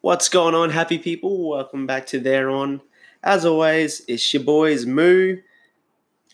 [0.00, 1.48] What's going on, happy people?
[1.48, 2.80] Welcome back to There On.
[3.24, 5.38] As always, it's your boys Moo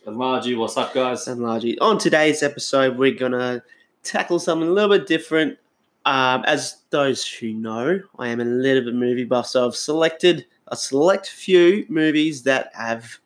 [0.07, 1.27] And Margie, what's up, guys?
[1.29, 1.77] and Largy.
[1.81, 3.63] On today's episode, we're gonna
[4.03, 5.59] tackle something a little bit different.
[6.05, 10.45] Um, as those who know, I am a little bit movie buff, so I've selected
[10.69, 13.19] a select few movies that have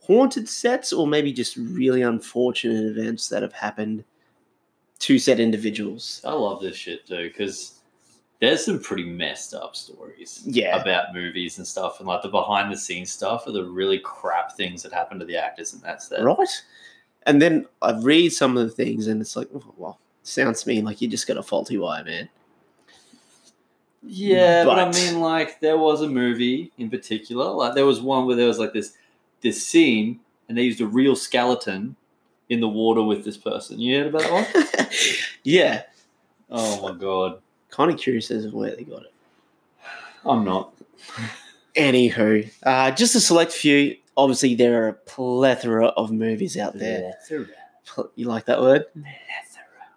[0.00, 4.02] haunted sets or maybe just really unfortunate events that have happened
[4.98, 6.20] to said individuals.
[6.24, 7.80] I love this shit too because
[8.44, 10.80] there's some pretty messed up stories Yeah.
[10.80, 14.56] about movies and stuff, and like the behind the scenes stuff are the really crap
[14.56, 16.22] things that happen to the actors, and that's that.
[16.22, 16.62] right?
[17.26, 20.68] And then I read some of the things, and it's like, oh, well, sounds to
[20.68, 22.28] me like you just got a faulty wire, man.
[24.06, 28.26] Yeah, but, I mean, like there was a movie in particular, like there was one
[28.26, 28.92] where there was like this
[29.40, 31.96] this scene, and they used a real skeleton
[32.50, 33.80] in the water with this person.
[33.80, 34.32] You heard about that
[34.78, 34.86] one?
[35.44, 35.82] yeah,
[36.50, 37.40] oh my god,
[37.74, 39.12] kind of curious as to where they got it.
[40.24, 40.72] I'm not.
[41.76, 43.96] Anywho, uh, just a select few.
[44.16, 47.14] Obviously, there are a plethora of movies out there.
[47.86, 48.84] Pl- You like that word?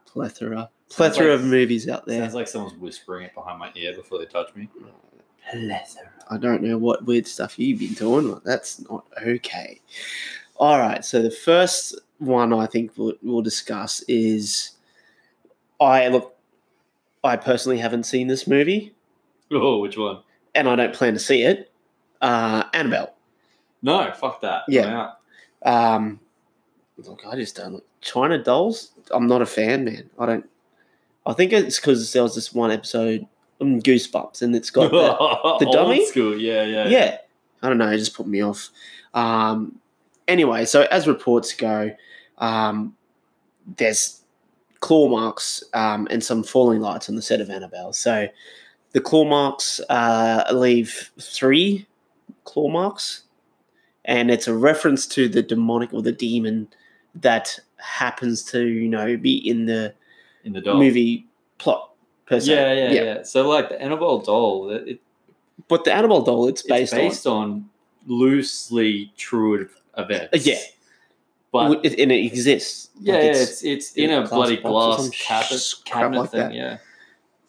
[0.05, 0.69] Plethora.
[0.89, 2.21] Plethora like- of movies out there.
[2.21, 4.67] Sounds like someone's whispering it behind my ear before they touch me.
[5.51, 6.09] Plethora.
[6.29, 8.31] I don't know what weird stuff you've been doing.
[8.31, 9.79] but That's not okay.
[10.57, 11.05] All right.
[11.05, 14.71] So the first one I think we'll, we'll discuss is
[15.79, 16.33] I look.
[17.27, 18.93] I personally haven't seen this movie,
[19.51, 20.19] Oh, which one?
[20.55, 21.71] and I don't plan to see it.
[22.21, 23.13] Uh, Annabelle.
[23.81, 24.63] No, fuck that.
[24.67, 25.11] Yeah.
[25.63, 26.19] Um,
[26.97, 28.91] look, I just don't like China dolls.
[29.11, 30.09] I'm not a fan, man.
[30.17, 30.49] I don't.
[31.25, 33.27] I think it's because there was this one episode,
[33.61, 34.97] um, Goosebumps, and it's got the,
[35.59, 36.05] the Old dummy?
[36.07, 36.39] School.
[36.39, 36.87] Yeah, yeah.
[36.87, 37.17] yeah.
[37.61, 37.89] I don't know.
[37.89, 38.69] It just put me off.
[39.13, 39.79] Um,
[40.27, 41.91] anyway, so as reports go,
[42.39, 42.95] um,
[43.77, 44.21] there's
[44.87, 47.91] claw marks um, and some falling lights on the set of Annabelle.
[47.91, 48.27] So
[48.93, 51.85] the claw marks uh, leave three
[52.45, 53.23] claw marks,
[54.05, 56.69] and it's a reference to the demonic or the demon
[57.15, 59.93] that happens to you know be in the
[60.45, 60.77] In the doll.
[60.79, 61.25] movie
[61.57, 61.91] plot
[62.25, 62.53] per se.
[62.53, 65.01] Yeah, yeah, yeah, So like the Annabelle doll, it, it-
[65.67, 67.69] But the Annabelle doll, it's it's based, based, on
[68.05, 69.67] loosely true
[69.97, 70.45] events.
[70.45, 70.55] Yeah.
[71.51, 72.89] But it, and it exists.
[72.99, 76.39] yeah, Like, it's- it's it's in a a bloody glass cabinet, sh- cabinet like thing.
[76.41, 76.53] that.
[76.53, 76.77] Yeah.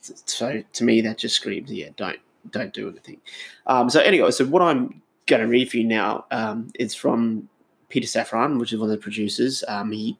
[0.00, 2.18] so to me that just screams yeah don't
[2.52, 3.20] don't do anything
[3.66, 7.46] um, so anyway so what i'm going to read for you now um, is from
[7.90, 10.16] peter safran which is one of the producers um, he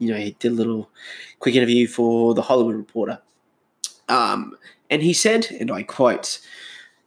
[0.00, 0.90] you know he did a little
[1.38, 3.20] quick interview for the hollywood reporter
[4.08, 4.56] um,
[4.88, 6.40] and he said and i quote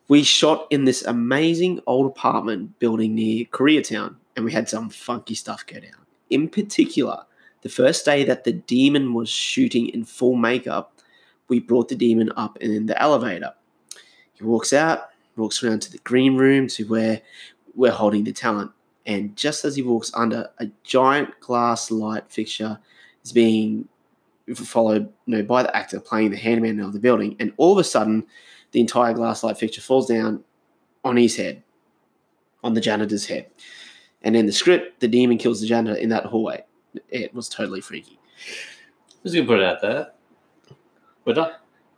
[0.08, 5.36] we shot in this amazing old apartment building near koreatown and we had some funky
[5.36, 7.24] stuff go down in particular
[7.62, 10.94] the first day that the demon was shooting in full makeup
[11.48, 13.54] we brought the demon up in the elevator.
[14.34, 17.22] He walks out, walks around to the green room to where
[17.76, 18.72] we're holding the talent.
[19.06, 22.80] And just as he walks under, a giant glass light fixture
[23.24, 23.88] is being
[24.56, 27.36] followed you know, by the actor playing the handman of the building.
[27.40, 28.26] And all of a sudden,
[28.72, 30.44] the entire glass light fixture falls down
[31.04, 31.64] on his head,
[32.64, 33.48] on the janitor's head.
[34.24, 36.64] And in the script, the demon kills the janitor in that hallway.
[37.10, 38.20] It was totally freaky.
[39.24, 40.12] Just gonna put it out there.
[41.26, 41.54] We're done.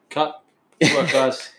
[0.10, 0.44] Cut.
[0.80, 1.52] Good work, guys.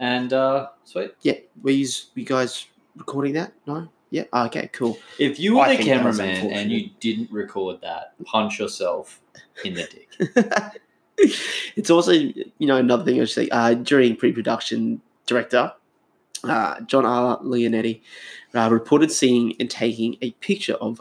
[0.00, 1.14] And uh, sweet.
[1.22, 3.52] Yeah, were you, you guys recording that?
[3.66, 3.88] No?
[4.10, 4.24] Yeah.
[4.32, 4.98] Oh, okay, cool.
[5.18, 9.20] If you were I the cameraman and you didn't record that, punch yourself
[9.64, 10.80] in the dick.
[11.76, 13.48] it's also, you know, another thing I should say.
[13.48, 15.72] Uh, during pre-production, director
[16.44, 17.38] uh, John R.
[17.40, 18.00] Leonetti
[18.54, 21.00] uh, reported seeing and taking a picture of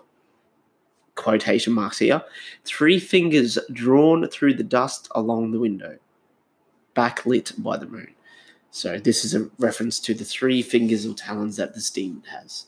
[1.16, 2.24] quotation marks here,
[2.66, 5.98] three fingers drawn through the dust along the window,
[6.96, 8.14] backlit by the moon.
[8.72, 12.68] So this is a reference to the three fingers or talons that this demon has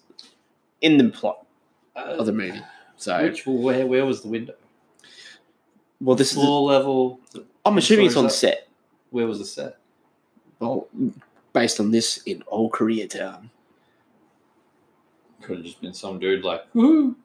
[0.82, 1.46] in the plot
[1.96, 2.62] of the movie.
[2.98, 4.56] So, Which where where was the window?
[6.02, 6.36] well, this is.
[6.36, 7.20] Floor level.
[7.66, 8.68] I'm assuming it's on set.
[9.10, 9.78] Where was the set?
[10.60, 10.88] Well,
[11.54, 13.50] based on this in old Koreatown.
[15.42, 17.16] Could have just been some dude like, woo.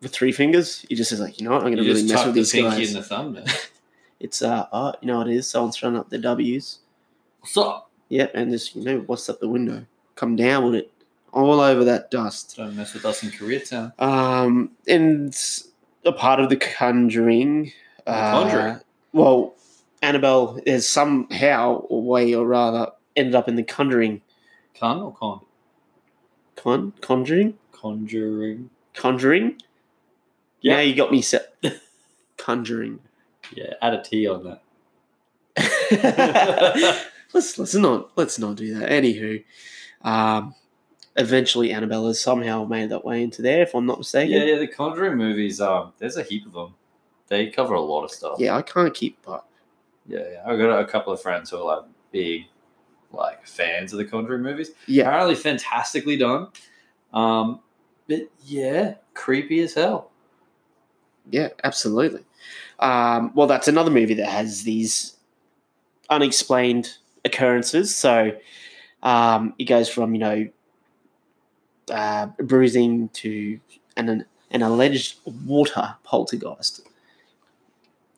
[0.00, 2.26] With three fingers, he just says like, you know what, I'm gonna really just mess
[2.26, 2.94] with the these pinky guys.
[2.94, 3.32] in the thumb.
[3.34, 3.46] Man.
[4.20, 5.50] It's uh, oh, you know what it is?
[5.50, 6.78] Someone's throwing up their W's.
[7.40, 7.90] What's up?
[8.08, 9.84] Yep, and just you know, what's up the window?
[10.14, 10.90] Come down with it,
[11.32, 12.56] all over that dust.
[12.56, 13.92] Don't mess with us in Koreatown.
[14.00, 15.36] Um, and
[16.06, 17.72] a part of the Conjuring.
[18.06, 18.80] The uh, Conjuring?
[19.12, 19.54] Well,
[20.00, 24.22] Annabelle is somehow, or way or rather, ended up in the Conjuring.
[24.78, 25.40] Con or con?
[26.56, 28.70] Con Conjuring Conjuring.
[28.94, 29.60] Conjuring.
[30.62, 30.76] Yeah.
[30.76, 31.54] Now you got me set.
[32.38, 33.00] Conjuring.
[33.54, 34.62] Yeah, add a T on that.
[37.34, 38.88] let's let's not let's not do that.
[38.88, 39.44] Anywho,
[40.00, 40.54] um,
[41.16, 44.32] eventually Annabella somehow made that way into there, if I'm not mistaken.
[44.32, 44.58] Yeah, yeah.
[44.58, 45.60] The Conjuring movies.
[45.60, 46.74] Um, there's a heap of them.
[47.28, 48.36] They cover a lot of stuff.
[48.38, 49.50] Yeah, I can't keep up.
[50.06, 50.42] yeah, yeah.
[50.46, 52.46] I've got a couple of friends who are like big,
[53.16, 54.70] like fans of the Conjuring movies.
[54.86, 56.48] Yeah, Apparently, fantastically done.
[57.12, 57.60] Um,
[58.08, 60.10] but yeah, creepy as hell.
[61.30, 62.24] yeah, absolutely.
[62.80, 65.16] Um, well, that's another movie that has these
[66.10, 67.94] unexplained occurrences.
[67.94, 68.32] So
[69.02, 70.48] um, it goes from you know
[71.90, 73.58] uh, bruising to
[73.96, 76.82] an an alleged water poltergeist.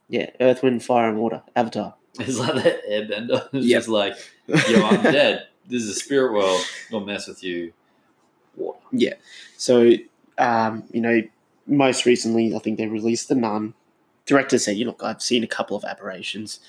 [0.09, 1.43] Yeah, Earth, Wind, Fire, and Water.
[1.55, 1.95] Avatar.
[2.21, 3.49] It's like that airbender.
[3.53, 3.79] It's Yep.
[3.79, 4.15] just like,
[4.69, 5.49] yo, I'm dead.
[5.67, 6.61] This is a spirit world.
[6.91, 7.73] Don't mess with you.
[8.57, 8.79] Water.
[8.93, 9.15] Yeah.
[9.57, 9.93] So,
[10.39, 11.21] um, you know,
[11.67, 13.75] most recently, I think they released The Nun.
[14.25, 16.61] Director said, you look, I've seen a couple of aberrations.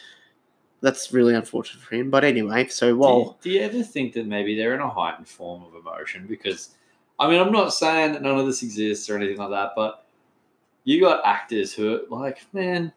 [0.81, 2.09] That's really unfortunate for him.
[2.09, 5.27] But anyway, so Do you- do you, ever think that maybe they're in a heightened
[5.27, 6.25] form of emotion?
[6.27, 6.69] Because,
[7.19, 10.06] I mean, I'm not saying that none of this exists or anything like that, but
[10.83, 12.94] you got actors who are like, man,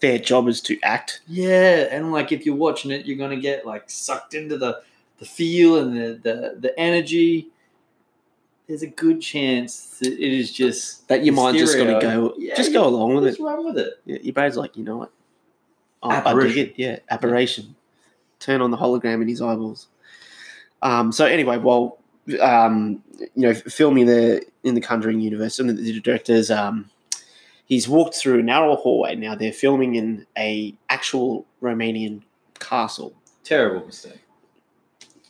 [0.00, 3.64] their job is to act, yeah, and like if you're watching it, you're gonna get
[3.66, 4.82] like sucked into the
[5.18, 7.48] the feel and the the, the energy.
[8.66, 12.54] There's a good chance that it is just that your mind's just to go, Yeah,
[12.54, 13.38] just go along with it.
[13.38, 14.00] run with it.
[14.06, 15.10] Yeah, your brain's like, you know what?
[16.02, 16.74] I- I dig it.
[16.76, 17.74] Yeah, aberration.
[18.40, 19.88] Turn on the hologram in his eyeballs.
[20.82, 21.98] Um, so anyway, while
[22.40, 26.90] um, you know, filming the in the Conjuring universe, and the, the directors, um,
[27.64, 29.14] he's walked through a narrow hallway.
[29.16, 32.22] Now they're filming in a actual Romanian
[32.58, 33.14] castle.
[33.42, 34.20] Terrible mistake.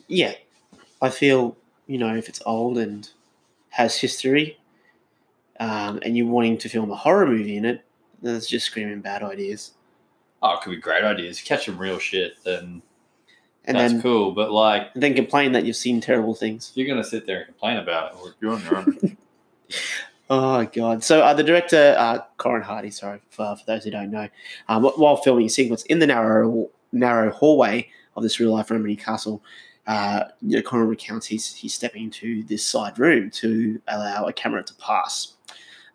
[0.07, 0.33] Yeah,
[1.01, 3.09] I feel you know if it's old and
[3.69, 4.57] has history,
[5.59, 7.83] um, and you're wanting to film a horror movie in it,
[8.21, 9.71] that's just screaming bad ideas.
[10.41, 11.41] Oh, it could be great ideas.
[11.41, 12.81] Catch some real shit, then
[13.65, 14.31] And that's then cool.
[14.31, 16.71] But like, and then complain that you've seen terrible things.
[16.75, 19.17] you're gonna sit there and complain about it, well, you're on your own.
[20.29, 21.03] Oh god!
[21.03, 24.27] So uh, the director, uh, Corin Hardy, sorry for, for those who don't know,
[24.67, 28.95] um, while filming a sequence in the narrow narrow hallway of this real life Romany
[28.95, 29.43] castle,
[29.87, 34.33] uh, you know, Corin recounts he's he's stepping into this side room to allow a
[34.33, 35.33] camera to pass.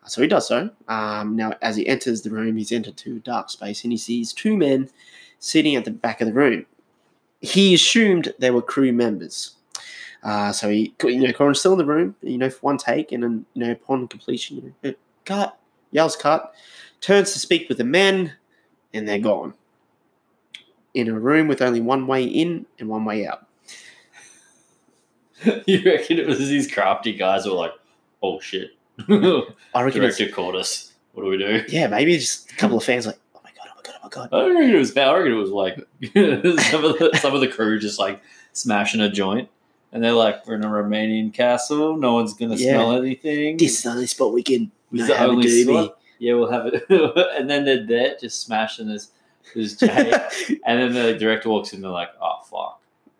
[0.03, 0.69] Uh, So he does so.
[0.87, 3.97] Um, now, as he enters the room, he's entered to a dark space and he
[3.97, 4.89] sees two men
[5.39, 6.65] sitting at the back of the room.
[7.41, 9.55] He assumed they were crew members.
[10.23, 13.11] Uh, so he, you know, Corin's still in the room, you know, for one take,
[13.11, 14.93] and then, you know, upon completion, you know,
[15.25, 15.57] cut,
[15.91, 16.53] yells cut,
[16.99, 18.33] turns to speak with the men,
[18.93, 19.53] and they're gone.
[20.93, 23.47] In a room with only one way in and one way out.
[25.65, 27.73] you reckon it was these crafty guys who were like,
[28.21, 28.71] "Oh shit,
[29.09, 30.93] I reckon director caught us.
[31.13, 33.69] What do we do?" yeah, maybe just a couple of fans like, oh my god,
[33.71, 34.29] oh my god, oh my god.
[34.31, 35.07] I don't reckon it was bad.
[35.07, 35.75] I reckon it was like
[36.65, 38.21] some of the some of the crew just like
[38.53, 39.49] smashing a joint,
[39.91, 41.97] and they're like, "We're in a Romanian castle.
[41.97, 42.73] No one's gonna Yeah.
[42.75, 43.57] smell anything.
[43.57, 45.63] This is the only spot we can you This is know, the have a only
[45.63, 45.97] spot?
[46.19, 46.83] Yeah, we'll have it."
[47.37, 49.09] and then they're there just smashing this
[49.55, 51.77] this and then the director walks in.
[51.77, 52.79] and They're like, "Oh fuck,"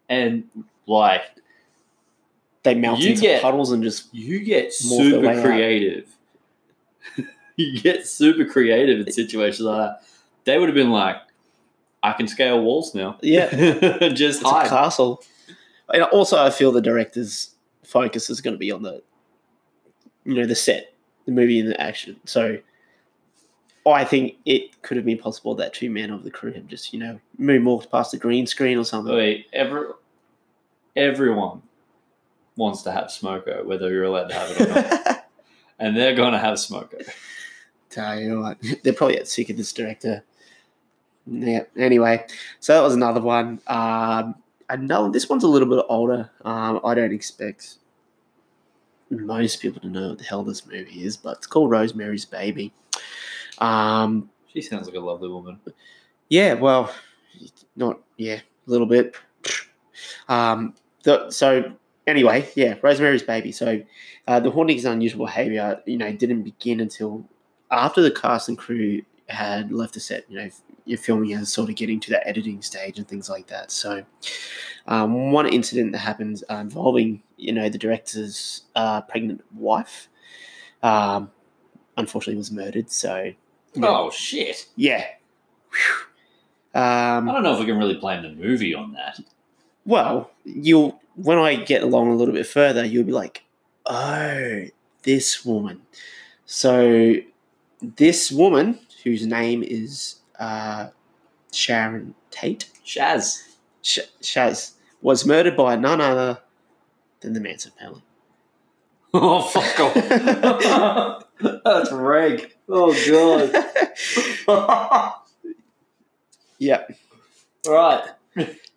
[0.10, 0.44] and
[0.88, 1.24] like
[2.64, 6.08] they melt You into get- puddles and just you get Morph their way super creative.
[7.56, 10.04] you get super creative in situations like that.
[10.46, 11.18] They would have been like,
[12.04, 13.18] I can scale walls now.
[13.22, 13.50] Yeah.
[14.10, 15.24] Just it's a castle.
[15.94, 19.02] And also, I feel the director's focus is going to be on the,
[20.26, 20.94] you know, the set,
[21.26, 22.20] the movie, and the action.
[22.26, 22.58] So,
[23.86, 26.94] I think it could have been possible that two men of the crew have just,
[26.94, 29.14] you know, moonwalked past the green screen or something.
[29.14, 29.88] Wait, every,
[30.96, 31.64] everyone
[32.56, 35.26] wants to have smoko, whether you're allowed to have it or not.
[35.80, 37.02] and they're going to have smoko.
[37.90, 40.24] Tell you what, they're probably at sick of this director.
[41.26, 41.64] Yeah.
[41.76, 42.26] Anyway,
[42.60, 43.60] so that was another one.
[43.68, 44.36] Um,
[44.72, 45.10] another.
[45.10, 46.30] This one's a little bit older.
[46.44, 47.76] Um, I don't expect
[49.10, 52.74] most people to know what the hell this movie is, but it's called Rosemary's Baby.
[53.60, 55.60] Um, She sounds like a lovely woman.
[56.30, 56.54] yeah.
[56.54, 56.94] Well,
[57.76, 59.16] not yeah, a little bit.
[60.28, 61.74] Um, the, so
[62.08, 63.52] anyway, yeah, Rosemary's Baby.
[63.52, 63.82] So
[64.28, 67.26] uh, the hauntings and unusual behavior, you know, didn't begin until
[67.70, 69.02] after the cast and crew
[69.32, 70.26] had left the set.
[70.30, 70.50] You know,
[70.86, 73.72] you're filming as sort of getting to that editing stage and things like that.
[73.72, 74.04] So
[74.88, 80.10] um, one incident that happened uh, involving you know the director's uh, pregnant wife,
[80.84, 81.32] um,
[81.98, 82.92] unfortunately was murdered.
[82.92, 83.32] So
[83.74, 84.68] you know, Oh, shit.
[84.76, 85.06] yeah.
[86.74, 89.20] Um, I don't know if we can really plan the movie on that.
[89.86, 93.44] well, you'll when I get along a little bit further, you'll be like,
[93.86, 94.64] oh,
[95.04, 95.82] this woman.
[96.46, 97.16] So
[97.82, 100.90] this woman, whose name is uh,
[101.52, 102.70] Sharon Tate.
[102.86, 103.42] Shaz.
[103.82, 106.40] Sh- Shaz was murdered by none other
[107.22, 108.04] than the Manson family.
[109.14, 111.26] Oh fuck off!
[111.66, 112.54] That's reg.
[112.70, 112.94] Oh
[114.48, 115.16] god.
[116.60, 116.86] yeah,
[117.68, 118.04] right.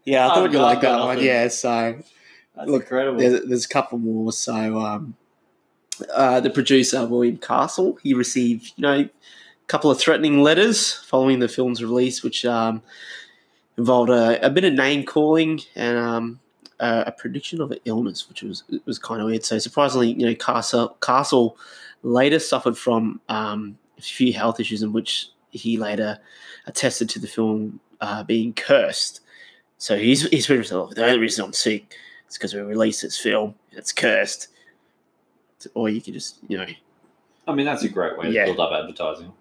[0.04, 1.23] yeah, I Oh, thought you liked that one.
[1.23, 1.99] Yeah, so
[2.57, 3.19] That's Look, incredible.
[3.21, 4.33] there's, there's a couple more.
[4.33, 5.16] So, um,
[6.12, 9.09] uh, the producer William Castle, he received, you know,
[9.66, 12.83] couple of threatening letters following the film's release, which um,
[13.78, 16.40] involved a, a bit of name calling and um,
[16.80, 19.44] a, a prediction of an illness, which was was kind of weird.
[19.44, 21.56] So, surprisingly, you know, Castle Castle
[22.02, 26.18] later suffered from um, a few health issues, in which he later
[26.66, 29.21] attested to the film uh, being cursed.
[29.78, 31.97] So he's he's pretty much like, the only reason I'm sick
[32.28, 34.49] is because we released this film and it's cursed.
[35.73, 36.66] Or you could just, you know,
[37.49, 39.33] I mean, that's a great way to build up advertising.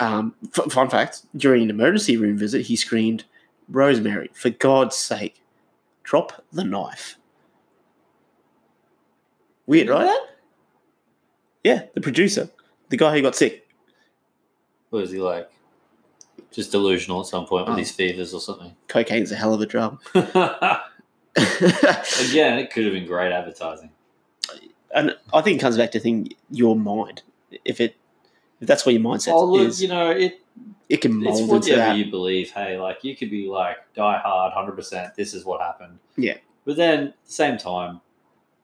[0.00, 3.24] Um, f- fun fact: during an emergency room visit, he screamed,
[3.68, 5.40] "Rosemary, for God's sake,
[6.02, 7.16] drop the knife."
[9.66, 10.26] Weird, right?
[11.62, 12.50] Yeah, the producer,
[12.90, 13.66] the guy who got sick.
[14.90, 15.50] What Was he like
[16.50, 17.78] just delusional at some point with Oh.
[17.78, 18.74] his fevers or something?
[18.88, 20.00] Cocaine's a hell of a drug.
[20.14, 20.28] Again,
[22.58, 23.90] it could have been great advertising.
[24.94, 27.22] and I think it comes back to think your mind.
[27.64, 27.96] If it,
[28.64, 30.40] if that's where your mindset oh, look, is, you know, it,
[30.88, 31.98] it can it's mold into whatever that.
[31.98, 32.50] you believe.
[32.50, 35.14] Hey, like you could be like die hard, hundred percent.
[35.14, 35.98] This is what happened.
[36.16, 36.38] Yeah.
[36.64, 38.00] But then at the same time,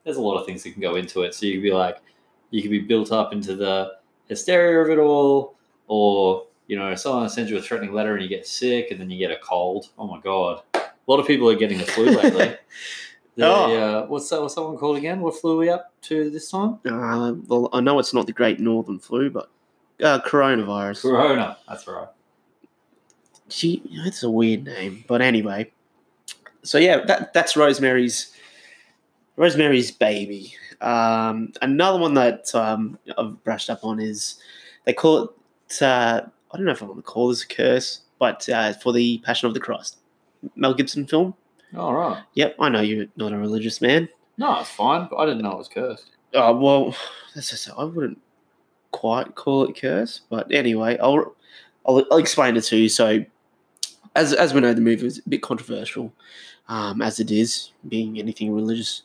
[0.04, 1.34] there's a lot of things that can go into it.
[1.34, 1.98] So you could be like,
[2.50, 3.92] you could be built up into the
[4.26, 5.54] hysteria of it all,
[5.86, 9.10] or you know, someone sends you a threatening letter and you get sick, and then
[9.10, 9.90] you get a cold.
[9.98, 12.56] Oh my god, a lot of people are getting the flu lately.
[13.38, 13.76] Oh.
[13.76, 14.40] uh, what's that?
[14.40, 15.20] What's someone called again?
[15.20, 16.78] What flu are we up to this time?
[16.86, 19.50] Uh, well, I know it's not the Great Northern Flu, but
[20.02, 21.02] uh, coronavirus.
[21.02, 21.58] Corona.
[21.68, 22.08] That's right.
[23.48, 25.70] She, it's a weird name, but anyway.
[26.62, 28.32] So yeah, that that's Rosemary's
[29.36, 30.54] Rosemary's Baby.
[30.80, 34.36] Um, another one that um, I've brushed up on is
[34.84, 35.82] they call it.
[35.82, 38.92] Uh, I don't know if I want to call this a curse, but uh, for
[38.92, 39.98] the Passion of the Christ,
[40.56, 41.34] Mel Gibson film.
[41.76, 42.22] All right.
[42.34, 44.08] Yep, I know you're not a religious man.
[44.36, 45.06] No, it's fine.
[45.08, 46.10] But I didn't know it was cursed.
[46.34, 46.96] Oh well,
[47.34, 48.20] that's just I wouldn't
[48.90, 51.34] quite call it curse, but anyway, I'll
[51.86, 52.88] I'll, I'll explain it to you.
[52.88, 53.24] So,
[54.14, 56.12] as as we know, the movie was a bit controversial,
[56.68, 59.02] um, as it is, being anything religious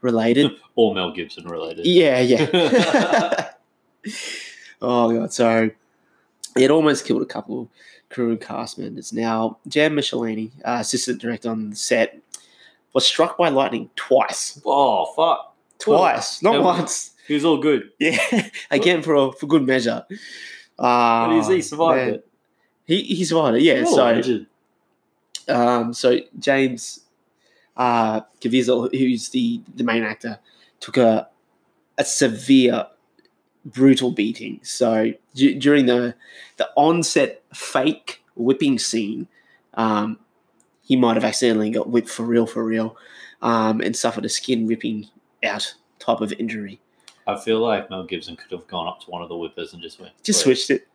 [0.00, 0.52] related.
[0.76, 1.86] Or Mel Gibson related.
[1.86, 3.50] yeah, yeah.
[4.80, 5.70] oh god, so
[6.56, 7.68] it almost killed a couple
[8.10, 9.12] crew and cast members.
[9.12, 12.16] Now, Jan Michelini, uh, assistant director on the set,
[12.92, 14.60] was struck by lightning twice.
[14.64, 15.56] Oh fuck!
[15.80, 17.12] Twice, not once.
[17.28, 17.90] He was all good.
[18.00, 18.18] Yeah,
[18.70, 20.04] again for for good measure.
[20.78, 22.14] Uh, But he's, he survived man.
[22.14, 22.28] it.
[22.86, 23.62] He he survived it.
[23.62, 23.84] Yeah.
[23.84, 24.44] So
[25.48, 27.00] um, so James
[27.76, 30.38] uh, Caviezel, who's the the main actor,
[30.80, 31.28] took a
[31.98, 32.86] a severe,
[33.64, 34.60] brutal beating.
[34.62, 36.14] So d- during the
[36.56, 39.26] the onset fake whipping scene,
[39.74, 40.18] um,
[40.82, 42.96] he might have accidentally got whipped for real, for real,
[43.42, 45.08] um, and suffered a skin ripping
[45.44, 46.80] out type of injury.
[47.28, 49.82] I feel like Mel Gibson could have gone up to one of the whippers and
[49.82, 50.12] just went.
[50.22, 50.88] Just "Look, switched it.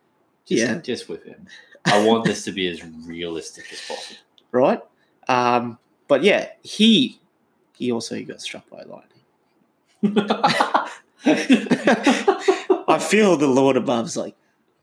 [0.44, 0.74] Just, yeah.
[0.80, 1.46] just whip him.
[1.86, 4.20] I want this to be as realistic as possible.
[4.50, 4.80] right?
[5.28, 7.20] Um, but yeah, he
[7.76, 9.10] he also he got struck by lightning.
[12.86, 14.34] I feel the Lord above's like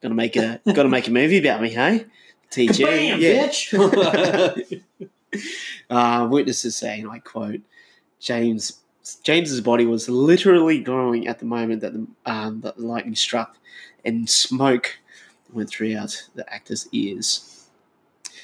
[0.01, 2.05] gonna make a gonna make a movie about me, hey?
[2.51, 3.47] TG, yeah.
[3.47, 4.81] bitch.
[5.89, 7.61] uh, witnesses saying, I quote,
[8.19, 8.80] James
[9.23, 13.57] James's body was literally glowing at the moment that the, um, that the lightning struck,
[14.05, 14.97] and smoke
[15.51, 17.67] went throughout the actor's ears.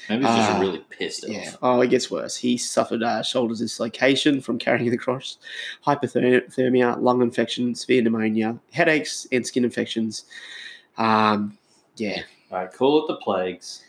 [0.08, 1.30] Maybe he's just Ah, really pissed off.
[1.30, 1.52] Yeah.
[1.60, 2.34] Oh, it gets worse.
[2.34, 5.36] He suffered uh, shoulder dislocation from carrying the cross,
[5.86, 10.24] hypothermia, lung infection, severe pneumonia, headaches, and skin infections.
[10.96, 11.58] Um,
[11.96, 12.22] yeah.
[12.50, 13.84] All right, call it the plagues,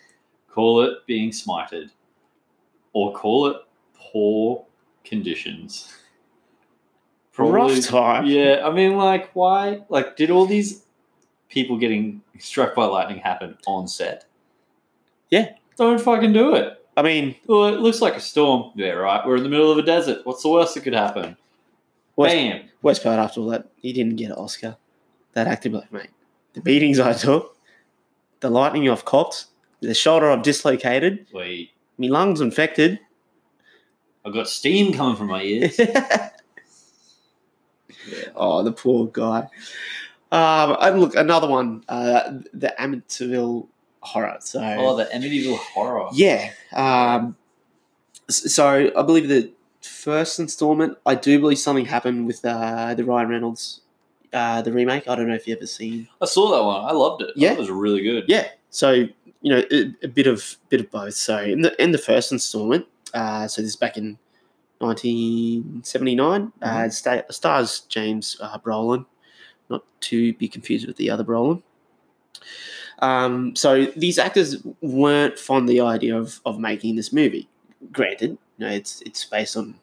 [0.49, 1.89] call it being smited,
[2.91, 3.57] or call it
[3.95, 4.65] poor
[5.05, 5.93] conditions.
[7.39, 8.25] Rough time.
[8.25, 9.81] Yeah, I mean, like, why?
[9.89, 10.83] Like, did all these
[11.49, 14.25] people getting struck by lightning happen on set?
[15.29, 15.53] Yeah.
[15.77, 16.75] Don't fucking do it.
[16.97, 18.71] I mean, Well, it looks like a storm.
[18.75, 19.25] Yeah, right.
[19.25, 20.25] We're in the middle of a desert.
[20.25, 21.37] What's the worst that could happen?
[22.17, 22.61] worst, Bam.
[22.81, 24.75] worst part after all that, he didn't get an Oscar.
[25.33, 26.09] That actor, like, mate,
[26.53, 27.55] the beatings I took,
[28.41, 29.45] the lightning I've copped,
[29.79, 32.99] the shoulder I've dislocated, Wait, my lungs infected.
[34.25, 35.79] I've got steam coming from my ears.
[38.35, 39.47] Oh, the poor guy.
[40.31, 43.67] Um, and look, another one, uh, the Amityville
[44.01, 44.37] horror.
[44.41, 46.09] So, oh, the Amityville horror.
[46.13, 47.35] yeah, um,
[48.29, 49.51] So I believe the
[49.81, 53.81] first installment, I do believe something happened with uh, the Ryan Reynolds,
[54.31, 55.07] uh, the remake.
[55.07, 56.07] I don't know if you ever seen.
[56.21, 56.85] I saw that one.
[56.85, 57.31] I loved it.
[57.35, 57.53] Yeah.
[57.53, 58.25] it was really good.
[58.27, 58.47] Yeah.
[58.69, 58.91] So
[59.41, 61.15] you know a, a bit of bit of both.
[61.15, 62.85] So in the in the first installment,
[63.15, 64.19] uh, so this is back in
[64.79, 66.51] 1979.
[66.61, 66.93] Uh, Mhm.
[66.93, 69.05] sta- stars James uh, Brolin,
[69.69, 71.61] not to be confused with the other Brolin.
[72.99, 77.47] Um, so these actors weren't fond of the idea of, of making this movie.
[77.93, 79.75] Granted, you know, it's it's based on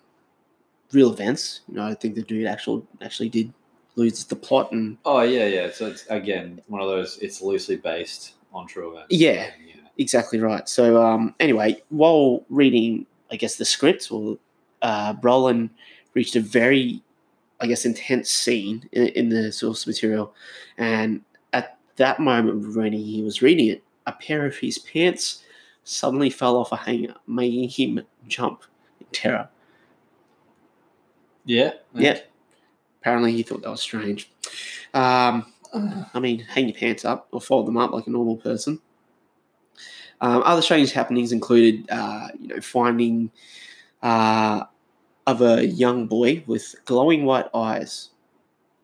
[0.93, 1.61] real events.
[1.69, 3.53] You know, I think the dude actual actually did
[3.97, 5.71] lose the plot and Oh yeah, yeah.
[5.73, 7.17] So it's again one of those.
[7.19, 9.07] It's loosely based on true events.
[9.11, 9.51] Yeah.
[9.67, 9.73] yeah.
[9.97, 10.69] Exactly right.
[10.69, 14.37] So um, anyway, while reading, I guess the script, or
[14.87, 15.71] uh, Brolin
[16.15, 17.03] reached a very,
[17.61, 20.33] I guess, intense scene in, in the source material,
[20.79, 25.43] and at that moment when he was reading it, a pair of his pants
[25.83, 28.63] suddenly fell off a hanger, making him jump
[29.01, 29.49] in terror.
[31.45, 31.73] Yeah.
[31.93, 32.21] Yeah.
[33.01, 34.31] Apparently, he thought that was strange.
[34.95, 35.53] Um,
[36.15, 38.81] I mean, hang your pants up or fold them up like a normal person.
[40.21, 43.31] Um, other strange happenings included, uh, you know, finding
[44.03, 44.65] uh,
[45.27, 48.11] of a young boy with glowing white eyes.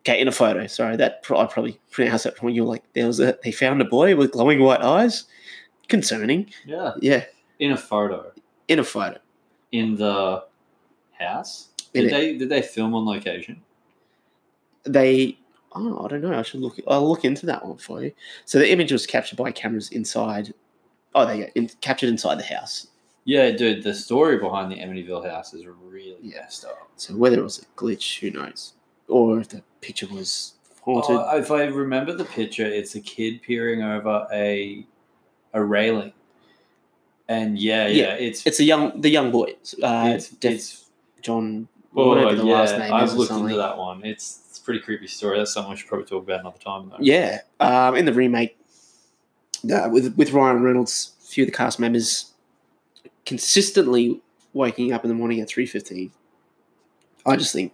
[0.01, 0.67] Okay, in a photo.
[0.67, 2.53] Sorry, that I probably pronounced that wrong.
[2.53, 5.25] You're like, there was a they found a boy with glowing white eyes.
[5.89, 6.93] Concerning, Yeah.
[7.01, 7.25] yeah,
[7.59, 8.31] In a photo
[8.69, 9.19] in a photo.
[9.73, 10.43] in the
[11.19, 11.69] house.
[11.93, 12.15] In Did it.
[12.15, 13.61] they did they film on location?
[14.85, 15.37] They,
[15.73, 16.37] oh, I don't know.
[16.37, 16.77] I should look.
[16.87, 18.11] I'll look into that one for you.
[18.45, 20.53] So the image was captured by cameras inside.
[21.15, 22.87] Oh, they go in, captured inside the house.
[23.25, 23.83] Yeah, dude.
[23.83, 26.41] The story behind the Amityville house is really Yeah.
[26.41, 26.89] messed up.
[26.97, 28.73] So whether it was a glitch, who knows?
[29.07, 31.15] Or if the picture was haunted.
[31.17, 34.85] Oh, if I remember the picture, it's a kid peering over a
[35.53, 36.13] a railing.
[37.29, 39.55] And yeah, yeah, Yeah, it's it's a young, the young boy.
[39.81, 40.85] Uh, it's, Def- it's
[41.21, 44.03] John, oh, whatever the yeah, last name I've looked into that one.
[44.03, 45.37] It's it's a pretty creepy story.
[45.37, 46.97] That's something we should probably talk about another time though.
[46.99, 48.57] Yeah, um, in the remake,
[49.73, 52.32] uh, with with Ryan Reynolds, a few of the cast members
[53.25, 54.21] consistently
[54.53, 56.11] waking up in the morning at three fifteen.
[57.25, 57.73] I just think,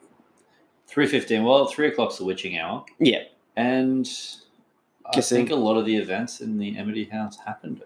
[0.87, 1.43] Three fifteen.
[1.43, 3.23] Well, three o'clock's the witching hour, yeah,
[3.55, 4.09] and
[5.05, 5.37] I Guessing.
[5.37, 7.83] think a lot of the events in the Amity house happened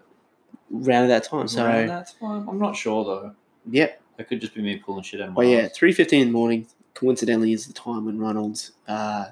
[0.73, 1.47] around that time.
[1.47, 2.47] So, around that time.
[2.49, 3.35] I'm not sure though.
[3.69, 4.01] yep.
[4.17, 6.27] That could just be me pulling shit out of my Well, yeah, three fifteen in
[6.27, 6.67] the morning.
[6.93, 9.25] Coincidentally, is the time when Reynolds, uh,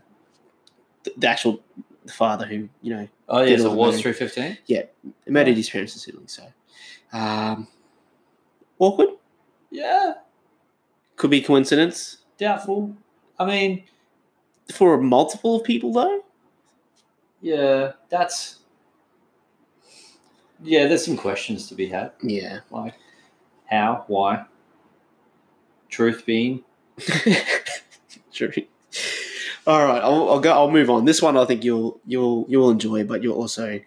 [1.04, 1.62] the, the actual
[2.10, 4.58] father who you know Oh yeah, so it was three fifteen.
[5.28, 6.28] murdered his parents in sibling.
[6.28, 6.44] So,
[7.14, 7.68] um,
[8.82, 9.10] awkward.
[9.70, 10.14] Yeah,
[11.16, 12.96] Could be coincidence doubtful.
[13.40, 13.84] I mean,
[14.74, 16.24] for a multiple of people though.
[17.42, 18.58] yeah, that's
[20.64, 20.88] yeah.
[20.88, 22.60] There's some questions to be had, Yeah.
[22.70, 22.96] like
[23.70, 24.46] how, why,
[25.90, 26.64] truth being.
[28.34, 28.52] True.
[29.68, 30.52] All right, I'll, I'll go.
[30.52, 31.06] I'll move on.
[31.06, 33.80] This one I think you'll you'll you'll enjoy, but you'll also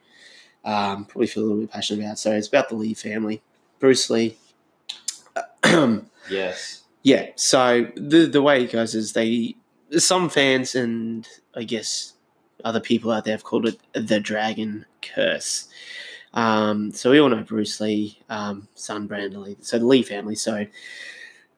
[0.65, 2.19] um, probably feel a little bit passionate about.
[2.19, 3.43] So it's about the Lee family,
[3.81, 4.39] Bruce Lee.
[6.31, 6.85] Yes.
[7.03, 7.27] yeah.
[7.37, 9.57] So the the way it goes is they
[9.99, 12.15] some fans and I guess
[12.65, 15.69] other people out there have called it the Dragon Curse.
[16.33, 19.57] Um, so we all know Bruce Lee, um, son Brandon Lee.
[19.61, 20.35] So the Lee family.
[20.35, 20.67] So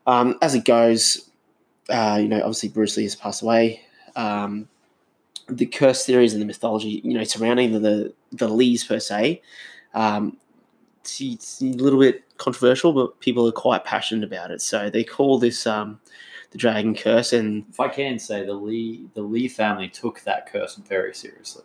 [0.07, 1.31] um, as it goes,
[1.89, 3.81] uh, you know, obviously Bruce Lee has passed away.
[4.17, 4.69] Um,
[5.49, 9.41] the curse theories and the mythology, you know, surrounding the the, the Lees per se,
[9.95, 10.37] um,
[11.01, 14.61] it's, it's a little bit controversial, but people are quite passionate about it.
[14.61, 16.01] So they call this um,
[16.51, 20.51] the Dragon Curse, and If I can say, the Lee the Lee family took that
[20.51, 21.65] curse very seriously.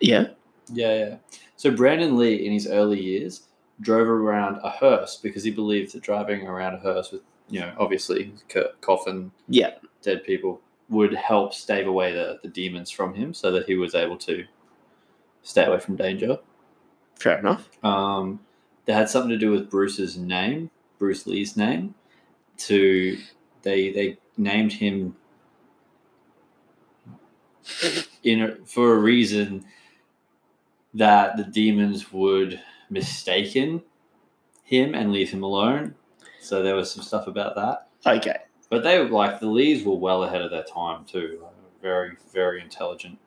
[0.00, 0.28] yeah,
[0.72, 1.16] Yeah, yeah.
[1.56, 3.42] So Brandon Lee, in his early years,
[3.80, 7.72] drove around a hearse because he believed that driving around a hearse with, you know,
[7.78, 13.34] obviously co- coffin, yeah, dead people would help stave away the, the demons from him,
[13.34, 14.44] so that he was able to
[15.42, 16.38] stay away from danger.
[17.16, 17.68] fair enough.
[17.82, 18.40] Um,
[18.88, 21.94] that had something to do with Bruce's name, Bruce Lee's name.
[22.56, 23.18] To
[23.62, 25.14] they they named him
[28.22, 29.66] in a, for a reason
[30.94, 33.82] that the demons would mistaken
[34.64, 35.94] him and leave him alone.
[36.40, 37.88] So there was some stuff about that.
[38.06, 38.38] Okay,
[38.70, 41.44] But they were like the Lees were well ahead of their time too.
[41.82, 43.18] Very very intelligent.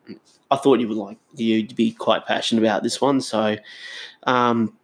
[0.50, 3.20] I thought you would like you'd be quite passionate about this one.
[3.20, 3.56] So,
[4.24, 4.76] um,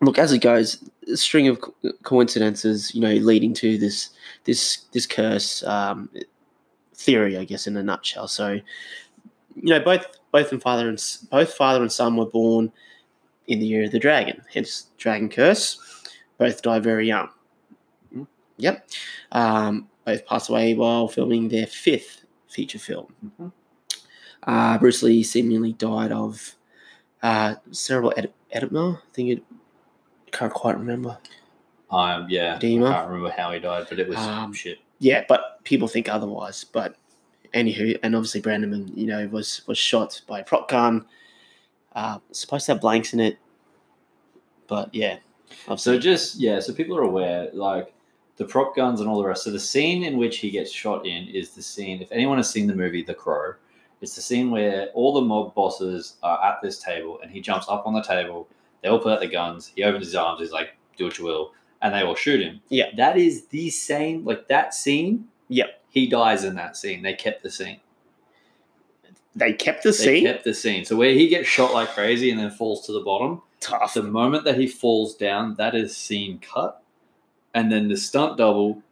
[0.00, 0.82] look, as it goes,
[1.12, 1.60] a string of
[2.02, 4.10] coincidences, you know, leading to this
[4.44, 6.08] this this curse um,
[6.94, 8.28] theory, I guess, in a nutshell.
[8.28, 8.62] So, you
[9.74, 12.72] know, both both and father and both father and son were born
[13.46, 15.78] in the year of the dragon, hence dragon curse.
[16.38, 17.28] Both die very young.
[18.56, 18.88] Yep.
[19.32, 23.14] Um, both passed away while filming their fifth feature film.
[23.24, 23.52] Mhm.
[24.44, 26.56] Uh, Bruce Lee seemingly died of
[27.22, 28.92] uh, cerebral ed- edema.
[28.92, 29.42] I think it.
[30.32, 31.18] Can't quite remember.
[31.90, 32.86] Um, yeah, Edema.
[32.86, 34.78] I can't remember how he died, but it was Um, shit.
[34.98, 36.64] Yeah, but people think otherwise.
[36.64, 36.96] But
[37.52, 41.04] anywho, and obviously Brandeman, you know, was was shot by a prop gun.
[41.94, 43.38] Uh, supposed to have blanks in it,
[44.68, 45.18] but yeah.
[45.76, 47.92] So just yeah, so people are aware, like
[48.36, 49.42] the prop guns and all the rest.
[49.42, 52.00] So the scene in which he gets shot in is the scene.
[52.00, 53.54] If anyone has seen the movie The Crow,
[54.00, 57.66] it's the scene where all the mob bosses are at this table, and he jumps
[57.68, 58.48] up on the table.
[58.82, 59.72] They all put out the guns.
[59.74, 60.40] He opens his arms.
[60.40, 62.60] He's like, "Do what you will," and they all shoot him.
[62.68, 62.86] Yeah.
[62.96, 64.24] that is the same.
[64.24, 65.28] Like that scene.
[65.48, 65.82] Yep.
[65.90, 67.02] he dies in that scene.
[67.02, 67.80] They kept the scene.
[69.34, 70.84] they kept the They scene kept the scene.
[70.84, 73.94] So where he gets shot like crazy and then falls to the bottom, tough.
[73.94, 76.82] the moment that he falls down, that is scene cut.
[77.52, 78.82] And then the stunt double,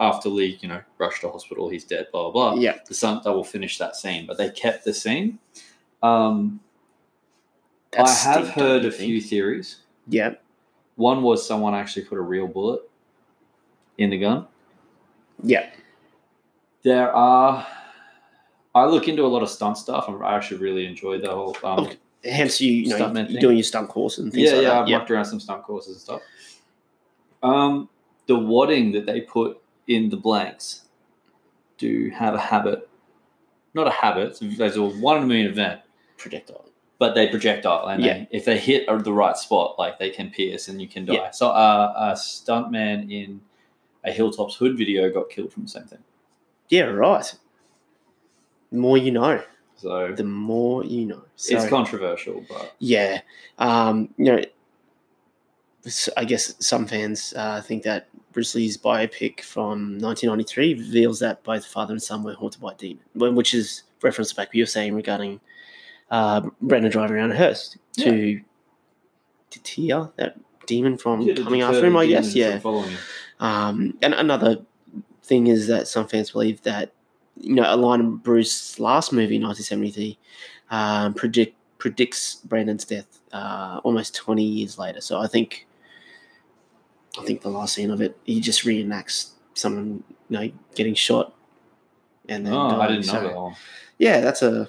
[0.00, 2.60] after Lee, you know, rushed to hospital, he's dead, blah, blah, blah.
[2.60, 5.38] Yeah, The stunt double finished that scene, but they kept the scene.
[6.02, 6.60] Um,
[7.98, 9.78] I have steep, heard a you few theories.
[10.08, 10.34] Yeah,
[10.96, 12.82] One was someone actually put a real bullet
[13.98, 14.46] in the gun.
[15.42, 15.70] yeah,
[16.82, 17.66] There are.
[18.74, 20.08] I look into a lot of stunt stuff.
[20.08, 21.56] and I actually really enjoy the whole.
[21.62, 21.96] Um, Okay.
[22.24, 23.40] Hence, you you know Stuntman you're thing.
[23.40, 24.82] doing your stunt course and things yeah, like yeah, that.
[24.82, 26.22] I've Yeah, worked around some stunt courses and stuff.
[27.42, 27.88] Um,
[28.26, 30.82] the wadding that they put in the blanks
[31.78, 32.88] do have a habit.
[33.74, 34.38] Not a habit.
[34.40, 35.80] There's a one in a million event,
[36.16, 36.66] projectile.
[37.02, 38.12] But they projectile, and Yeah.
[38.12, 41.14] they, if they hit the right spot, like they can pierce and you can die.
[41.14, 41.30] Yeah.
[41.32, 43.40] So, uh, a stuntman in
[44.04, 45.98] a Hilltop Hoods video got killed from the same thing.
[46.68, 47.34] Yeah, right.
[48.70, 49.42] The more you know,
[49.74, 51.24] So the more you know.
[51.34, 53.22] So, it's controversial, but yeah,
[53.58, 54.40] um, you know,
[56.16, 61.66] I guess some fans uh, think that Bruce Lee's biopic from 1993 reveals that both
[61.66, 64.66] father and son were haunted by a demon, which is reference back what you were
[64.66, 65.40] saying regarding
[66.12, 68.40] uh, Brendan driving around a hearse to
[69.50, 71.96] deter that demon from Yeah, coming after him.
[71.96, 72.52] I guess, yeah.
[72.52, 72.98] from following him.
[73.40, 74.64] Um, and another
[75.24, 76.92] thing is that some fans believe that
[77.36, 80.18] you know a line in Bruce's last movie, 1973,
[80.70, 85.00] um, predict predicts Brandon's death uh, almost 20 years later.
[85.00, 85.66] So I think
[87.18, 91.34] I think the last scene of it, he just reenacts someone you know getting shot.
[92.28, 93.20] And then Oh, I didn't know So,
[93.50, 93.56] that
[93.98, 94.68] yeah, that's a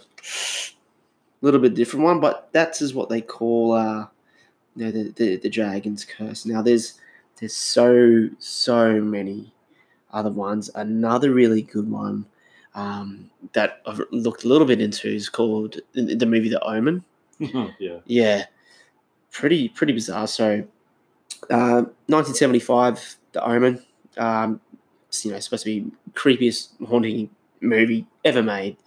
[1.45, 4.07] little bit different one, but that's is what they call uh,
[4.75, 6.45] you know, the, the the dragon's curse.
[6.45, 6.99] Now there's
[7.39, 9.53] there's so so many
[10.11, 10.69] other ones.
[10.75, 12.25] Another really good one
[12.75, 17.03] um, that I've looked a little bit into is called the the movie The Omen.
[17.39, 17.99] yeah.
[18.05, 18.45] Yeah,
[19.31, 20.27] pretty pretty bizarre.
[20.27, 20.63] So,
[21.49, 23.83] uh, 1975, The Omen.
[24.17, 24.61] Um,
[25.07, 27.29] it's, you know, supposed to be creepiest haunting
[27.61, 28.77] movie ever made.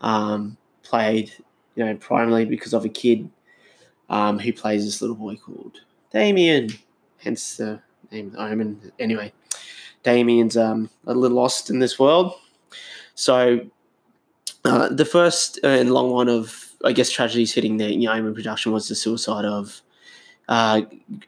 [0.00, 1.32] Um, played,
[1.76, 3.30] you know, primarily because of a kid
[4.08, 6.70] um, who plays this little boy called Damien.
[7.18, 8.92] Hence the name The Omen.
[8.98, 9.32] Anyway,
[10.02, 12.34] Damien's um, a little lost in this world.
[13.14, 13.60] So,
[14.64, 18.34] uh, the first uh, in a long line of, I guess, tragedies hitting the Omen
[18.34, 19.80] production was the suicide of
[20.48, 20.82] uh,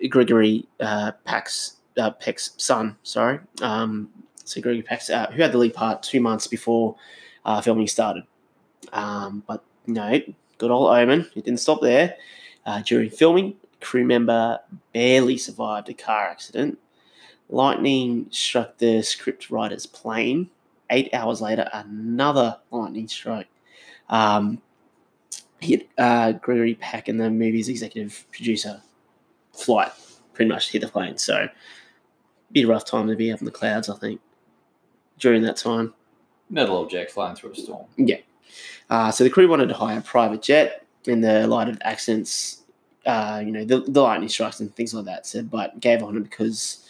[0.09, 2.97] Gregory uh, uh, Peck's son.
[3.03, 4.09] Sorry, um,
[4.45, 6.97] so Gregory Peck's, uh, who had the lead part two months before
[7.45, 8.25] uh, filming started.
[8.93, 10.21] Um, but no,
[10.59, 11.29] good old Omen.
[11.35, 12.17] It didn't stop there.
[12.67, 14.61] Uh, during filming, crew member
[14.93, 16.79] barely survived a car accident.
[17.49, 20.51] Lightning struck the script writer's plane.
[20.91, 23.49] Eight hours later, another lightning strike
[24.09, 24.61] um,
[25.61, 28.83] hit uh, Gregory Peck and the movie's executive producer
[29.53, 29.93] flight.
[30.35, 31.19] Pretty much hit the plane.
[31.19, 31.49] So,
[32.53, 34.21] be a rough time to be up in the clouds, I think,
[35.19, 35.95] during that time.
[36.51, 37.87] Metal object flying through a storm.
[38.91, 42.63] Uh, so the crew wanted to hire a private jet in the light of accidents,
[43.07, 45.27] uh, you know, the, the lightning strikes and things like that.
[45.27, 46.85] So, but gave on it because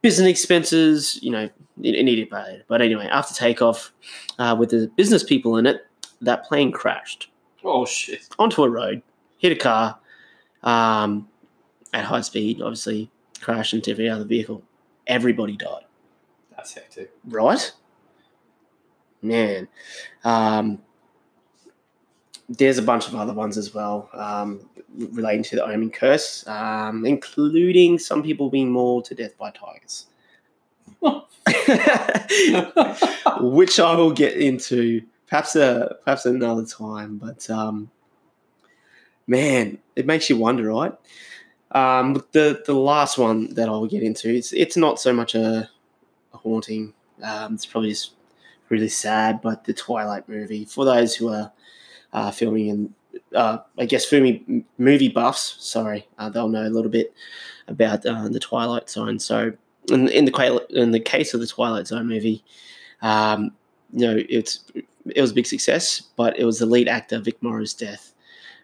[0.00, 1.44] business expenses, you know,
[1.82, 2.64] it, it needed paid.
[2.68, 3.92] But anyway, after takeoff,
[4.38, 5.86] uh, with the business people in it,
[6.20, 7.28] that plane crashed
[7.64, 8.28] Oh shit!
[8.38, 9.02] onto a road,
[9.38, 9.98] hit a car
[10.62, 11.28] um,
[11.92, 14.62] at high speed, obviously crashed into every other vehicle.
[15.08, 15.84] Everybody died
[16.56, 17.10] That's hectic.
[17.26, 17.72] right?
[19.22, 19.68] Man,
[20.24, 20.82] um,
[22.48, 27.06] there's a bunch of other ones as well um, relating to the Omen curse, um,
[27.06, 30.06] including some people being mauled to death by tigers,
[33.40, 37.18] which I will get into perhaps a perhaps another time.
[37.18, 37.90] But um,
[39.26, 40.92] man, it makes you wonder, right?
[41.70, 45.68] Um, the the last one that I'll get into it's it's not so much a,
[46.34, 46.92] a haunting.
[47.22, 48.12] Um, it's probably just
[48.72, 51.52] really sad, but the Twilight movie for those who are
[52.12, 52.94] uh, filming and
[53.34, 57.14] uh, I guess movie movie buffs, sorry, uh, they'll know a little bit
[57.68, 59.18] about uh, the Twilight Zone.
[59.18, 59.52] So
[59.90, 62.42] in, in the in the case of the Twilight Zone movie,
[63.02, 63.52] um,
[63.92, 64.64] you know it's
[65.06, 68.14] it was a big success, but it was the lead actor Vic Morrow's death.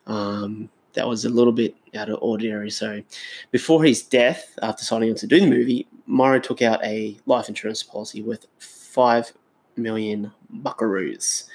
[0.07, 2.71] Um, that was a little bit out of ordinary.
[2.71, 3.03] So,
[3.51, 7.49] before his death, after signing on to do the movie, Morrow took out a life
[7.49, 9.33] insurance policy worth five
[9.79, 11.49] million buckaroos,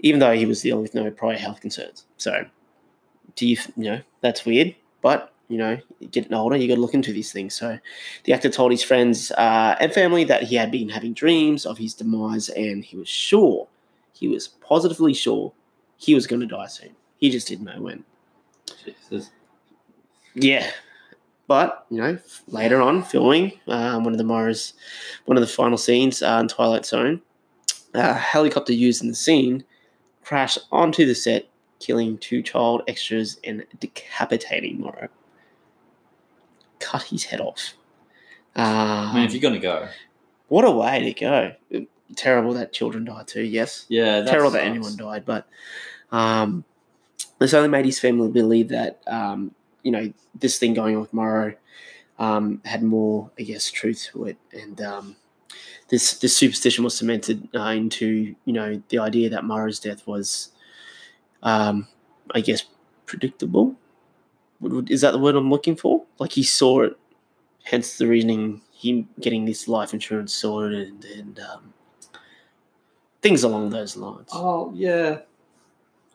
[0.00, 2.04] even though he was dealing with no prior health concerns.
[2.16, 2.44] So,
[3.34, 5.78] do you, you know, that's weird, but you know,
[6.10, 7.54] getting older, you got to look into these things.
[7.54, 7.78] So,
[8.24, 11.78] the actor told his friends uh, and family that he had been having dreams of
[11.78, 13.66] his demise, and he was sure,
[14.12, 15.52] he was positively sure,
[15.96, 16.94] he was going to die soon.
[17.18, 18.04] He just didn't know when.
[18.84, 19.30] Jesus.
[20.34, 20.70] Yeah.
[21.46, 24.74] But, you know, later on, filming um, one of the Morris,
[25.24, 27.22] one of the final scenes uh, in Twilight Zone,
[27.94, 29.64] a helicopter used in the scene
[30.24, 31.48] crashed onto the set,
[31.80, 35.08] killing two child extras and decapitating Morrow.
[36.80, 37.74] Cut his head off.
[38.54, 39.88] Um, I mean, if you're gonna go,
[40.48, 41.86] what a way to go.
[42.16, 43.86] Terrible that children died too, yes.
[43.88, 45.46] yeah, that Terrible that anyone died, but
[46.10, 46.64] um,
[47.38, 51.12] this only made his family believe that um, you know this thing going on with
[51.12, 51.54] Morrow
[52.18, 55.16] um, had more, I guess, truth to it, and um,
[55.88, 60.52] this this superstition was cemented uh, into you know the idea that Morrow's death was,
[61.42, 61.88] um,
[62.34, 62.64] I guess,
[63.06, 63.74] predictable.
[64.88, 66.04] Is that the word I'm looking for?
[66.18, 66.98] Like he saw it,
[67.64, 71.72] hence the reasoning him getting this life insurance sorted and, and um,
[73.22, 74.28] things along those lines.
[74.32, 75.20] Oh yeah.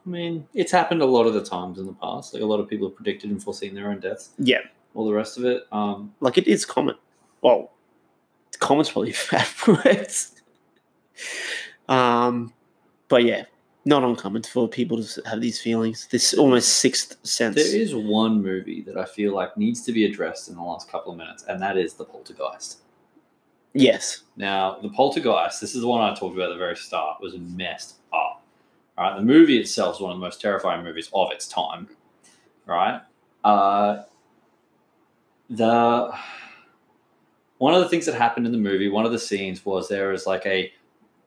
[0.06, 2.34] I mean, it's happened a lot of the times in the past.
[2.34, 4.32] Like a lot of people have predicted and foreseen their own deaths.
[4.38, 4.60] Yeah,
[4.96, 5.64] All the rest of it.
[5.72, 6.96] Um, like it is common.
[7.42, 7.72] Well,
[8.64, 10.08] common's probably a bad word.
[11.90, 12.54] um,
[13.10, 13.44] but yeah,
[13.86, 16.08] not uncommon for people to have these feelings.
[16.10, 17.56] This almost sixth sense.
[17.56, 20.90] there is one movie that I feel like needs to be addressed in the last
[20.90, 22.80] couple of minutes, and that is The Poltergeist.
[23.74, 27.22] yes, Now, The Poltergeist, this is the one I talked about at the very start,
[27.22, 28.42] was messed up.
[28.98, 31.90] Right, the movie itself is one of the most terrifying movies of its time.
[32.68, 33.02] Right,
[33.44, 34.04] uh,
[35.50, 36.14] the
[37.64, 40.10] one of the things that happened in the movie, one of the scenes was there
[40.10, 40.70] was like a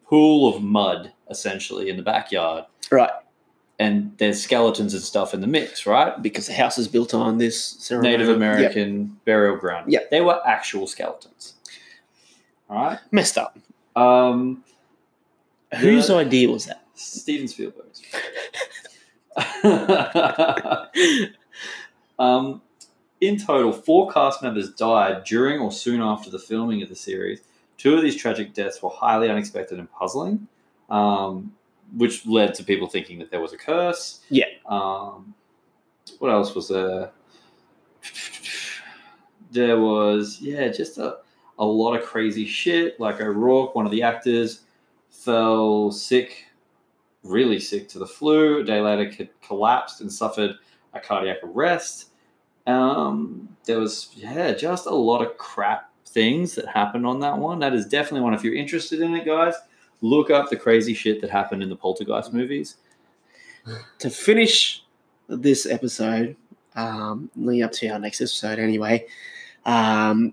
[0.06, 3.10] pool of mud essentially in the backyard, right.
[3.78, 5.86] and there's skeletons and stuff in the mix.
[5.86, 8.36] Right, Because the house is built on this ceremonial- Native Yep.
[8.36, 9.90] American burial ground.
[9.90, 10.00] Yeah.
[10.10, 11.54] they were actual skeletons.
[12.68, 12.98] All right.
[13.10, 13.58] messed up.
[13.96, 14.62] Um,
[15.80, 16.82] Whose The- idea was that?
[16.94, 18.02] Steven Spielberg's.
[22.18, 22.60] um,
[23.20, 27.40] in total, four cast members died during or soon after the filming of the series.
[27.78, 30.46] Two of these tragic deaths were highly unexpected and puzzling,
[30.90, 31.52] um,
[31.96, 34.20] which led to people thinking that there was a curse.
[34.28, 34.46] Yeah.
[34.66, 35.34] Um,
[36.18, 37.10] what else was there?
[39.50, 41.18] There was, yeah, just a,
[41.58, 42.98] a lot of crazy shit.
[43.00, 44.62] Like O'Rourke, one of the actors,
[45.10, 46.46] fell sick
[47.22, 48.60] really sick to the flu.
[48.60, 50.52] A day later, collapsed and suffered
[50.94, 52.10] a cardiac arrest.
[52.66, 57.58] Um, there was, yeah, just a lot of crap things that happened on that one.
[57.58, 58.34] That is definitely one.
[58.34, 59.54] If you're interested in it, guys,
[60.00, 62.76] look up the crazy shit that happened in the Poltergeist movies.
[63.98, 64.84] to finish
[65.28, 66.36] this episode,
[66.74, 69.06] um, leading up to our next episode anyway,
[69.64, 70.32] um,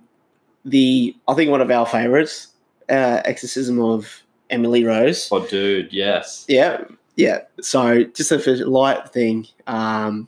[0.66, 2.50] the I think one of our favorites,
[2.90, 5.30] uh, Exorcism of Emily Rose.
[5.32, 6.46] Oh, dude, yes.
[6.48, 6.84] Yeah,
[7.16, 7.40] yeah.
[7.62, 9.48] So just a light thing.
[9.68, 10.28] Um,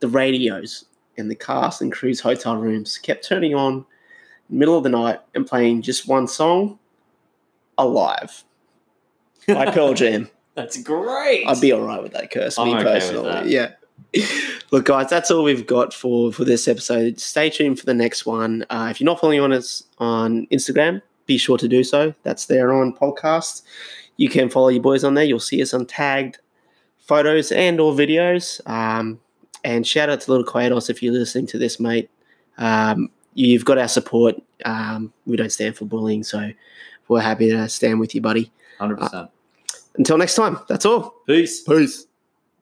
[0.00, 0.86] the radios
[1.20, 3.84] in the cast and crew's hotel rooms kept turning on in
[4.50, 6.78] the middle of the night and playing just one song,
[7.78, 8.44] "Alive"
[9.46, 10.28] by Pearl Jam.
[10.54, 11.46] That's great.
[11.46, 13.52] I'd be all right with that curse, I'm me okay personally.
[13.52, 13.72] Yeah.
[14.70, 17.20] Look, guys, that's all we've got for for this episode.
[17.20, 18.64] Stay tuned for the next one.
[18.70, 22.14] Uh, if you're not following on us on Instagram, be sure to do so.
[22.22, 23.62] That's there on podcast.
[24.16, 25.24] You can follow your boys on there.
[25.24, 26.38] You'll see us on tagged
[26.98, 28.60] photos and or videos.
[28.68, 29.20] Um,
[29.64, 32.10] and shout out to Little Quados if you're listening to this, mate.
[32.58, 34.36] Um, you've got our support.
[34.64, 36.50] Um, we don't stand for bullying, so
[37.08, 38.52] we're happy to stand with you, buddy.
[38.80, 39.28] 100%.
[39.96, 41.14] Until next time, that's all.
[41.26, 41.62] Peace.
[41.62, 42.06] Peace.